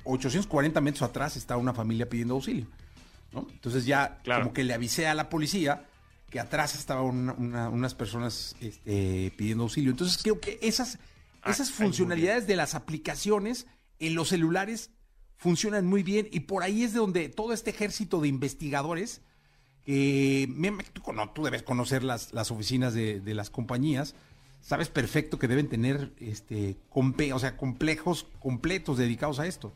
840 0.04 0.80
metros 0.80 1.02
atrás 1.02 1.36
está 1.36 1.58
una 1.58 1.74
familia 1.74 2.08
pidiendo 2.08 2.32
auxilio. 2.32 2.66
¿no? 3.32 3.46
Entonces 3.50 3.84
ya 3.84 4.20
Claro. 4.24 4.44
como 4.44 4.54
que 4.54 4.64
le 4.64 4.72
avisé 4.72 5.06
a 5.06 5.12
la 5.14 5.28
policía 5.28 5.84
que 6.30 6.40
atrás 6.40 6.74
estaban 6.76 7.04
una- 7.04 7.32
una- 7.34 7.68
unas 7.68 7.94
personas 7.94 8.56
este, 8.62 9.34
pidiendo 9.36 9.64
auxilio. 9.64 9.90
Entonces 9.90 10.16
creo 10.22 10.40
que 10.40 10.58
esas, 10.62 10.98
Ah, 11.42 11.50
esas 11.50 11.68
ay, 11.68 11.74
funcionalidades 11.74 12.46
de 12.46 12.56
las 12.56 12.74
aplicaciones 12.74 13.66
en 13.98 14.14
los 14.14 14.28
celulares 14.28 14.90
funcionan 15.36 15.86
muy 15.86 16.02
bien 16.02 16.28
y 16.30 16.40
por 16.40 16.62
ahí 16.62 16.82
es 16.82 16.92
de 16.92 16.98
donde 16.98 17.28
todo 17.28 17.52
este 17.52 17.70
ejército 17.70 18.20
de 18.20 18.28
investigadores, 18.28 19.22
que 20.84 20.90
tú, 20.92 21.02
tú 21.34 21.44
debes 21.44 21.62
conocer 21.62 22.02
las, 22.04 22.32
las 22.32 22.50
oficinas 22.50 22.92
de, 22.92 23.20
de, 23.20 23.34
las 23.34 23.48
compañías, 23.48 24.14
sabes 24.60 24.88
perfecto 24.88 25.38
que 25.38 25.48
deben 25.48 25.68
tener 25.68 26.12
este, 26.18 26.76
o 26.92 27.38
sea, 27.38 27.56
complejos 27.56 28.26
completos 28.40 28.98
dedicados 28.98 29.38
a 29.38 29.46
esto. 29.46 29.72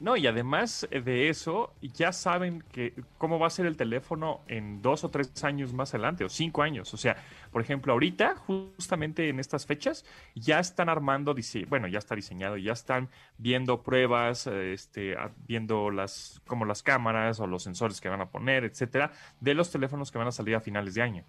No, 0.00 0.16
y 0.16 0.26
además 0.26 0.88
de 0.90 1.28
eso, 1.28 1.74
ya 1.82 2.10
saben 2.12 2.64
que 2.72 2.94
cómo 3.18 3.38
va 3.38 3.48
a 3.48 3.50
ser 3.50 3.66
el 3.66 3.76
teléfono 3.76 4.40
en 4.48 4.80
dos 4.80 5.04
o 5.04 5.10
tres 5.10 5.44
años 5.44 5.74
más 5.74 5.92
adelante, 5.92 6.24
o 6.24 6.30
cinco 6.30 6.62
años. 6.62 6.94
O 6.94 6.96
sea, 6.96 7.18
por 7.52 7.60
ejemplo, 7.60 7.92
ahorita, 7.92 8.34
justamente 8.34 9.28
en 9.28 9.38
estas 9.38 9.66
fechas, 9.66 10.06
ya 10.34 10.58
están 10.58 10.88
armando, 10.88 11.36
bueno, 11.68 11.86
ya 11.86 11.98
está 11.98 12.14
diseñado, 12.14 12.56
ya 12.56 12.72
están 12.72 13.10
viendo 13.36 13.82
pruebas, 13.82 14.46
este, 14.46 15.16
viendo 15.46 15.90
las, 15.90 16.40
como 16.46 16.64
las 16.64 16.82
cámaras 16.82 17.38
o 17.38 17.46
los 17.46 17.62
sensores 17.62 18.00
que 18.00 18.08
van 18.08 18.22
a 18.22 18.30
poner, 18.30 18.64
etcétera, 18.64 19.12
de 19.40 19.52
los 19.52 19.70
teléfonos 19.70 20.10
que 20.10 20.16
van 20.16 20.28
a 20.28 20.32
salir 20.32 20.56
a 20.56 20.60
finales 20.60 20.94
de 20.94 21.02
año. 21.02 21.24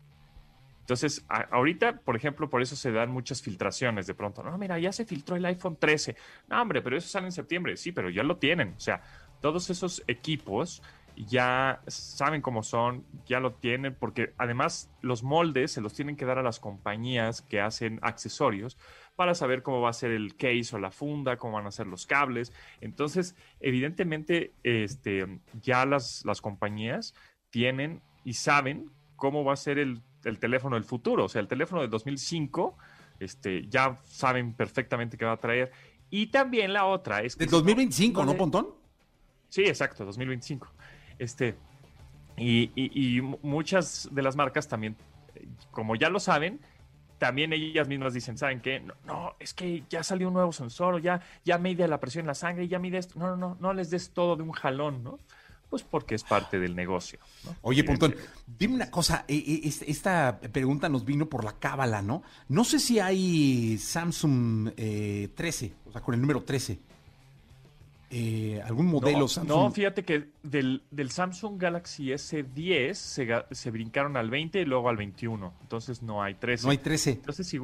Entonces, 0.82 1.26
ahorita, 1.30 2.02
por 2.02 2.16
ejemplo, 2.16 2.50
por 2.50 2.62
eso 2.62 2.76
se 2.76 2.92
dan 2.92 3.12
muchas 3.12 3.42
filtraciones 3.42 4.08
de 4.08 4.14
pronto. 4.14 4.44
No, 4.44 4.58
mira, 4.58 4.78
ya 4.78 4.92
se 4.92 5.06
filtró 5.06 5.36
el 5.36 5.46
iPhone 5.46 5.78
13. 5.80 6.16
No, 6.50 6.62
hombre, 6.62 6.82
pero 6.82 6.98
eso 6.98 7.08
sale 7.08 7.28
en 7.28 7.32
septiembre. 7.32 7.78
Sí, 7.78 7.92
pero 7.92 8.10
ya 8.10 8.24
lo 8.24 8.38
tienen. 8.38 8.74
O 8.76 8.80
sea, 8.80 9.02
todos 9.42 9.70
esos 9.70 10.04
equipos 10.08 10.82
ya 11.16 11.82
saben 11.88 12.42
cómo 12.42 12.64
son, 12.64 13.06
ya 13.26 13.40
lo 13.40 13.54
tienen, 13.54 13.96
porque 13.96 14.34
además 14.38 14.92
los 15.02 15.24
moldes 15.24 15.72
se 15.72 15.82
los 15.82 15.94
tienen 15.94 16.16
que 16.16 16.26
dar 16.26 16.40
a 16.40 16.44
las 16.44 16.60
compañías 16.60 17.42
que 17.42 17.62
hacen 17.62 18.00
accesorios 18.02 18.78
para 19.16 19.36
saber 19.36 19.62
cómo 19.62 19.82
va 19.82 19.90
a 19.90 19.94
ser 19.94 20.12
el 20.12 20.36
case 20.36 20.76
o 20.76 20.80
la 20.80 20.92
funda, 20.92 21.38
cómo 21.38 21.58
van 21.58 21.68
a 21.68 21.72
ser 21.72 21.88
los 21.88 22.08
cables. 22.08 22.54
Entonces, 22.80 23.36
evidentemente, 23.60 24.54
este, 24.64 25.42
ya 25.62 25.86
las, 25.86 26.24
las 26.26 26.42
compañías 26.42 27.14
tienen 27.50 28.02
y 28.24 28.34
saben 28.34 28.90
cómo 29.16 29.44
va 29.44 29.54
a 29.54 29.58
ser 29.58 29.78
el 29.78 30.02
el 30.24 30.40
teléfono 30.40 30.76
del 30.76 30.84
futuro, 30.84 31.26
o 31.26 31.30
sea, 31.30 31.42
el 31.42 31.48
teléfono 31.48 31.82
del 31.82 31.90
2005, 31.90 32.78
este, 33.20 33.68
ya 33.68 34.00
saben 34.04 34.54
perfectamente 34.54 35.18
qué 35.18 35.26
va 35.26 35.34
a 35.34 35.38
traer. 35.38 35.72
Y 36.10 36.28
también 36.28 36.74
la 36.74 36.86
otra 36.86 37.22
es 37.22 37.36
que... 37.36 37.46
Del 37.46 37.52
2025, 37.52 38.26
¿no, 38.26 38.36
Pontón? 38.36 38.68
Sí, 39.50 39.64
exacto, 39.64 40.06
2025. 40.06 40.68
Este, 41.20 41.56
y, 42.38 42.72
y, 42.76 43.22
muchas 43.22 44.10
de 44.12 44.22
las 44.22 44.36
marcas 44.36 44.68
también, 44.68 44.96
como 45.72 45.96
ya 45.96 46.10
lo 46.10 46.20
saben, 46.20 46.60
también 47.18 47.54
ellas 47.54 47.88
mismas 47.88 48.14
dicen, 48.14 48.38
¿saben 48.38 48.62
qué? 48.62 48.82
No, 49.06 49.36
es 49.40 49.54
que 49.54 49.84
ya 49.90 50.02
salió 50.04 50.30
un 50.30 50.34
nuevo 50.34 50.52
sensor, 50.52 51.02
ya, 51.02 51.22
ya 51.46 51.60
mide 51.60 51.88
la 51.88 52.00
presión 52.00 52.24
en 52.24 52.28
la 52.28 52.34
sangre, 52.34 52.68
ya 52.68 52.80
mide 52.80 52.98
esto. 52.98 53.20
No, 53.20 53.28
no, 53.28 53.38
no, 53.38 53.58
no 53.60 53.74
les 53.74 53.92
des 53.92 54.12
todo 54.12 54.36
de 54.36 54.44
un 54.44 54.52
jalón, 54.52 55.04
¿no? 55.04 55.20
Pues 55.72 55.84
porque 55.84 56.16
es 56.16 56.24
parte 56.26 56.60
del 56.60 56.76
negocio. 56.76 57.18
Oye, 57.62 57.86
Pontón, 57.86 58.14
dime 58.46 58.76
una 58.76 58.92
cosa, 58.92 59.24
eh, 59.26 59.62
eh, 59.64 59.74
esta 59.88 60.38
pregunta 60.38 60.90
nos 60.90 61.06
vino 61.06 61.28
por 61.28 61.46
la 61.46 61.54
cábala, 61.54 62.02
¿no? 62.02 62.24
No 62.50 62.66
sé 62.66 62.78
si 62.78 63.00
hay 63.00 63.78
Samsung 63.78 64.72
13, 64.76 65.66
eh, 65.66 65.74
o 65.88 65.92
sea, 65.94 66.02
con 66.02 66.14
el 66.14 66.20
número 66.20 66.44
13. 66.44 66.78
¿Algún 68.66 68.88
modelo 68.88 69.20
no, 69.20 69.28
Samsung? 69.30 69.58
No, 69.58 69.72
fíjate 69.72 70.04
que 70.04 70.32
del, 70.44 70.82
Samsung 71.10 71.58
Galaxy 71.58 72.08
S10 72.08 72.94
se, 72.94 73.30
se, 73.52 73.72
brincaron 73.72 74.18
al 74.18 74.30
20 74.30 74.60
y 74.60 74.66
luego 74.66 74.90
al 74.90 74.98
21. 74.98 75.54
Entonces 75.62 76.02
no 76.02 76.22
hay 76.22 76.34
13. 76.34 76.66
No 76.66 76.72
hay 76.72 76.80
13. 76.80 77.12
Entonces 77.12 77.56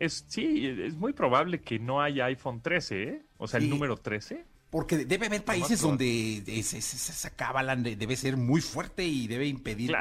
es, 0.00 0.24
sí, 0.26 0.66
es 0.66 0.96
muy 0.96 1.12
probable 1.12 1.60
que 1.60 1.78
no 1.78 2.02
haya 2.02 2.24
iPhone 2.24 2.60
13, 2.60 3.02
¿eh? 3.04 3.22
O 3.38 3.46
sea, 3.46 3.60
el 3.60 3.70
número 3.70 3.96
13. 3.96 4.55
Porque 4.70 5.04
debe 5.04 5.26
haber 5.26 5.44
países 5.44 5.80
donde 5.80 6.42
esa, 6.46 7.30
cábala 7.30 7.76
debe 7.76 8.16
ser 8.16 8.36
muy 8.36 8.60
fuerte 8.60 9.04
y 9.04 9.28
debe 9.28 9.46
impedir 9.46 9.94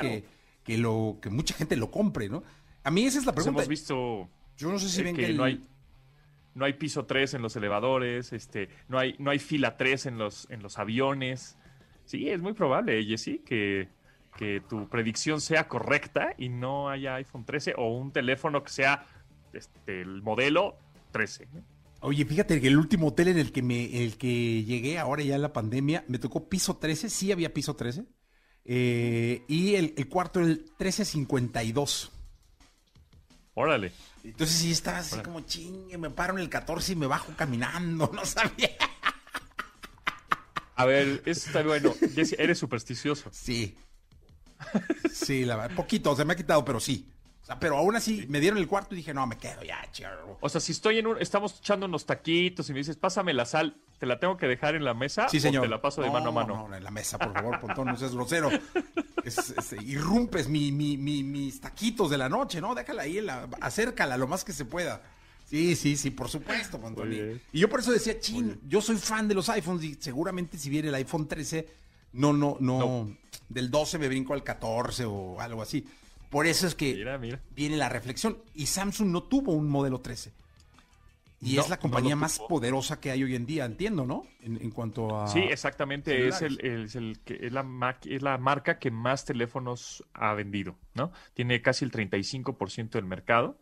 que, 0.64 0.78
lo, 0.78 1.18
que 1.22 1.30
mucha 1.30 1.54
gente 1.54 1.76
lo 1.76 1.92
compre, 1.92 2.30
¿no? 2.30 2.44
A 2.84 2.92
mí 2.92 3.06
esa 3.06 3.20
es 3.20 3.26
la 3.26 3.34
pues 3.34 3.46
pregunta. 3.46 3.64
hemos 3.64 3.70
visto 3.70 4.30
Yo 4.58 4.72
no 4.72 4.80
sé 4.80 4.90
si 4.90 5.04
ven 5.04 5.16
que, 5.16 5.34
no 5.34 5.44
hay 5.44 5.64
no 6.56 6.66
hay 6.66 6.74
piso 6.74 7.06
3 7.06 7.34
en 7.34 7.42
los 7.42 7.56
elevadores, 7.56 8.32
este, 8.32 8.70
no 8.88 8.98
hay 8.98 9.16
no 9.20 9.32
hay 9.32 9.40
fila 9.40 9.78
3 9.78 10.08
en 10.08 10.18
los 10.18 10.48
en 10.50 10.64
los 10.64 10.80
aviones. 10.80 11.58
Sí, 12.06 12.30
es 12.30 12.40
muy 12.40 12.54
probable, 12.54 13.04
Jessy, 13.04 13.40
que 13.40 13.90
que 14.36 14.62
tu 14.68 14.88
predicción 14.90 15.42
sea 15.42 15.68
correcta 15.68 16.34
y 16.38 16.50
no 16.50 16.90
haya 16.90 17.16
iPhone 17.16 17.46
13 17.46 17.76
o 17.78 17.90
un 17.90 18.12
teléfono 18.12 18.64
que 18.64 18.70
sea 18.70 19.06
este, 19.54 20.02
el 20.02 20.22
modelo 20.22 20.78
13. 21.12 21.48
Oye, 22.02 22.26
fíjate 22.26 22.62
que 22.62 22.68
el 22.68 22.78
último 22.78 23.08
hotel 23.08 23.30
en 23.30 23.38
el 23.38 23.52
que 23.52 23.62
me, 23.62 24.04
el 24.04 24.18
que 24.18 24.64
llegué 24.64 25.00
ahora 25.00 25.24
ya 25.24 25.36
en 25.36 25.42
la 25.42 25.54
pandemia, 25.54 26.06
me 26.08 26.20
tocó 26.20 26.48
piso 26.50 26.78
13, 26.78 27.10
sí 27.10 27.32
había 27.32 27.54
piso 27.54 27.76
13. 27.76 28.06
Eh, 28.66 29.44
y 29.48 29.76
el, 29.76 30.08
cuarto 30.08 30.40
el 30.40 30.66
1352. 30.80 32.12
Órale. 33.54 33.92
Entonces 34.24 34.58
sí 34.58 34.72
estaba 34.72 35.00
así 35.00 35.20
como 35.20 35.42
chingue, 35.42 35.98
me 35.98 36.10
paro 36.10 36.34
en 36.34 36.40
el 36.40 36.50
14 36.50 36.94
y 36.94 36.96
me 36.96 37.08
bajo 37.08 37.34
caminando, 37.36 38.12
no 38.14 38.26
sabía. 38.26 38.72
A 40.76 40.86
ver, 40.86 41.24
eso 41.26 41.48
está 41.48 41.64
bueno. 41.64 41.94
eres 42.38 42.60
supersticioso. 42.60 43.30
Sí. 43.32 43.78
Sí, 45.12 45.46
la 45.46 45.56
verdad. 45.56 45.76
Poquito, 45.76 46.16
se 46.16 46.26
me 46.26 46.34
ha 46.34 46.36
quitado, 46.36 46.66
pero 46.66 46.80
sí 46.80 47.15
pero 47.60 47.78
aún 47.78 47.96
así 47.96 48.26
me 48.28 48.40
dieron 48.40 48.58
el 48.58 48.68
cuarto 48.68 48.96
y 48.96 48.98
dije, 48.98 49.14
no, 49.14 49.28
me 49.28 49.38
quedo 49.38 49.64
ya, 49.64 49.88
chido. 49.92 50.38
O 50.42 50.50
sea, 50.50 50.60
si 50.60 50.72
estoy 50.72 50.98
en 50.98 51.08
un, 51.08 51.22
estamos 51.22 51.60
echando 51.60 51.86
unos 51.86 52.06
taquitos 52.06 52.68
y 52.70 52.74
me 52.74 52.80
dices, 52.80 52.98
pásame 52.98 53.34
la 53.34 53.46
sal, 53.46 53.78
¿te 54.00 54.08
la 54.08 54.20
tengo 54.20 54.36
que 54.36 54.48
dejar 54.48 54.74
en 54.76 54.84
la 54.84 54.96
mesa? 54.96 55.30
Sí, 55.30 55.40
señor. 55.40 55.64
te 55.64 55.70
la 55.70 55.80
paso 55.80 56.02
de 56.02 56.10
mano 56.10 56.30
a 56.30 56.32
mano? 56.32 56.68
No, 56.68 56.76
en 56.76 56.84
la 56.84 56.90
mesa, 56.90 57.20
por 57.20 57.34
favor, 57.34 57.60
Pontón, 57.60 57.88
no 57.88 57.98
seas 57.98 58.16
grosero. 58.16 58.50
irrumpes 59.82 60.50
mi, 60.50 60.72
mis 60.72 61.62
taquitos 61.62 62.10
de 62.10 62.18
la 62.18 62.30
noche, 62.30 62.60
¿no? 62.60 62.74
Déjala 62.74 63.04
ahí, 63.04 63.22
la, 63.22 63.48
acércala 63.62 64.18
lo 64.18 64.28
más 64.28 64.44
que 64.44 64.52
se 64.52 64.66
pueda. 64.66 65.04
Sí, 65.48 65.76
sí, 65.76 65.96
sí, 65.98 66.10
por 66.10 66.30
supuesto, 66.30 66.80
Pontón. 66.80 67.14
Y 67.14 67.60
yo 67.60 67.70
por 67.70 67.80
eso 67.80 67.92
decía, 67.92 68.20
chin, 68.20 68.60
yo 68.68 68.82
soy 68.82 68.98
fan 68.98 69.28
de 69.28 69.36
los 69.36 69.50
iPhones 69.50 69.84
y 69.84 69.94
seguramente 70.00 70.58
si 70.58 70.72
viene 70.72 70.88
el 70.88 70.96
iPhone 70.96 71.28
13, 71.28 71.68
no, 72.14 72.34
no, 72.34 72.58
no, 72.60 72.80
no. 72.80 73.18
del 73.50 73.70
12 73.70 74.00
me 74.00 74.08
brinco 74.08 74.34
al 74.34 74.44
14 74.44 75.06
o 75.06 75.40
algo 75.40 75.62
así. 75.62 75.86
Por 76.30 76.48
eso 76.48 76.68
es 76.68 76.76
que 76.76 77.06
viene 77.52 77.78
la 77.78 77.90
reflexión. 77.90 78.38
Y 78.54 78.66
Samsung 78.66 79.10
no 79.10 79.24
tuvo 79.24 79.54
un 79.54 79.70
modelo 79.70 80.02
13. 80.02 80.34
Y 81.42 81.60
es 81.60 81.70
la 81.70 81.78
compañía 81.78 82.16
más 82.16 82.40
poderosa 82.40 83.00
que 83.00 83.12
hay 83.12 83.24
hoy 83.24 83.36
en 83.36 83.46
día, 83.46 83.66
entiendo, 83.66 84.06
¿no? 84.06 84.26
En, 84.42 84.72
cuanto 84.72 85.20
a. 85.20 85.28
Sí, 85.28 85.40
exactamente. 85.40 86.28
Es, 86.28 86.42
el, 86.42 86.60
el, 86.62 86.86
es, 86.86 87.52
la, 87.52 88.00
es 88.04 88.22
la 88.24 88.38
marca 88.38 88.80
que 88.80 88.90
más 88.90 89.26
teléfonos 89.26 90.04
ha 90.14 90.34
vendido, 90.34 90.78
¿no? 90.96 91.12
Tiene 91.34 91.62
casi 91.62 91.86
el 91.86 91.92
35% 91.92 92.90
del 92.92 93.06
mercado. 93.06 93.60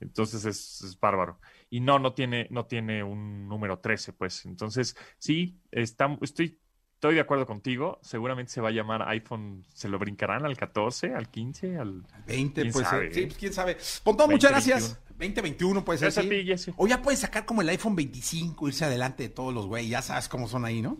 Entonces 0.00 0.44
es, 0.44 0.98
bárbaro. 1.00 1.38
Y 1.70 1.80
no, 1.80 1.98
no 1.98 2.12
tiene, 2.12 2.48
no 2.50 2.66
tiene 2.66 3.02
un 3.02 3.48
número 3.48 3.78
13, 3.78 4.12
pues. 4.12 4.44
Entonces, 4.44 4.96
sí, 5.18 5.60
está, 5.70 6.18
estoy 6.20 6.58
estoy 7.02 7.16
de 7.16 7.20
acuerdo 7.20 7.46
contigo. 7.46 7.98
Seguramente 8.00 8.52
se 8.52 8.60
va 8.60 8.68
a 8.68 8.70
llamar 8.70 9.02
iPhone. 9.08 9.64
¿Se 9.74 9.88
lo 9.88 9.98
brincarán 9.98 10.46
al 10.46 10.56
14, 10.56 11.14
al 11.14 11.28
15, 11.28 11.76
al 11.76 12.04
20? 12.28 12.70
Pues 12.70 12.86
sí, 13.10 13.22
pues, 13.22 13.36
quién 13.36 13.52
sabe. 13.52 13.76
Pontón, 14.04 14.30
muchas 14.30 14.52
gracias. 14.52 15.00
2021 15.08 15.84
puede 15.84 15.98
ser. 15.98 16.12
Sí. 16.58 16.72
O 16.76 16.86
ya 16.86 17.02
pueden 17.02 17.18
sacar 17.18 17.44
como 17.44 17.60
el 17.60 17.68
iPhone 17.70 17.96
25, 17.96 18.68
irse 18.68 18.84
adelante 18.84 19.24
de 19.24 19.28
todos 19.30 19.52
los 19.52 19.66
güey. 19.66 19.88
Ya 19.88 20.00
sabes 20.00 20.28
cómo 20.28 20.46
son 20.46 20.64
ahí, 20.64 20.80
¿no? 20.80 20.96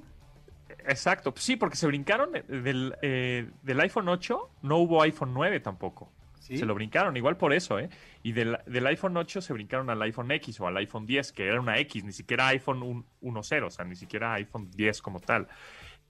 Exacto. 0.89 1.33
Sí, 1.37 1.55
porque 1.55 1.77
se 1.77 1.87
brincaron 1.87 2.33
del, 2.33 2.97
eh, 3.01 3.49
del 3.63 3.81
iPhone 3.81 4.09
8, 4.09 4.51
no 4.63 4.79
hubo 4.79 5.03
iPhone 5.03 5.33
9 5.33 5.61
tampoco. 5.61 6.11
Se 6.41 6.67
lo 6.67 6.75
brincaron, 6.75 7.17
igual 7.17 7.37
por 7.37 7.53
eso, 7.53 7.79
¿eh? 7.79 7.89
Y 8.25 8.33
del, 8.33 8.59
del, 8.67 8.87
iPhone 8.89 9.17
8 9.17 9.41
se 9.41 9.53
brincaron 9.53 9.89
al 9.91 10.03
iPhone 10.03 10.31
X 10.33 10.61
o 10.61 10.67
al 10.67 10.77
iPhone 10.79 11.07
10, 11.07 11.33
que 11.33 11.47
era 11.47 11.61
una 11.61 11.79
X, 11.79 12.03
ni 12.03 12.13
siquiera 12.13 12.49
iPhone 12.49 13.05
1.0, 13.23 13.67
o 13.67 13.71
sea, 13.71 13.85
ni 13.85 13.95
siquiera 13.95 14.35
iPhone 14.35 14.69
10 14.73 15.03
como 15.03 15.21
tal. 15.21 15.47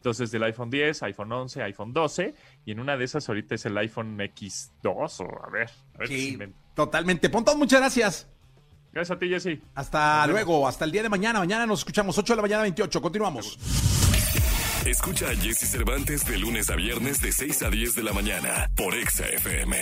Entonces, 0.02 0.32
del 0.32 0.42
iPhone 0.42 0.68
10, 0.68 1.00
iPhone 1.04 1.30
11, 1.30 1.62
iPhone 1.62 1.92
12, 1.92 2.34
y 2.66 2.72
en 2.72 2.80
una 2.80 2.96
de 2.96 3.04
esas 3.04 3.28
ahorita 3.28 3.54
es 3.54 3.66
el 3.66 3.78
iPhone 3.78 4.18
X2, 4.18 5.20
o 5.20 5.46
a 5.46 5.48
ver, 5.48 5.70
a 5.94 5.98
ver 5.98 6.08
sí, 6.08 6.36
totalmente. 6.74 7.30
Pontón, 7.30 7.56
muchas 7.56 7.78
gracias. 7.78 8.26
Gracias 8.92 9.16
a 9.16 9.20
ti, 9.20 9.28
Jesse. 9.28 9.60
Hasta 9.76 10.26
luego, 10.26 10.66
hasta 10.66 10.86
el 10.86 10.90
día 10.90 11.04
de 11.04 11.08
mañana. 11.08 11.38
Mañana 11.38 11.66
nos 11.66 11.78
escuchamos 11.78 12.18
8 12.18 12.32
de 12.32 12.36
la 12.36 12.42
mañana 12.42 12.62
28. 12.62 13.00
Continuamos. 13.00 13.56
Escucha 14.84 15.30
a 15.30 15.36
Jesse 15.36 15.70
Cervantes 15.70 16.26
de 16.26 16.36
lunes 16.36 16.68
a 16.68 16.74
viernes 16.74 17.20
de 17.20 17.30
6 17.30 17.62
a 17.62 17.70
10 17.70 17.94
de 17.94 18.02
la 18.02 18.12
mañana 18.12 18.68
por 18.74 18.96
Exa 18.96 19.24
FM. 19.28 19.76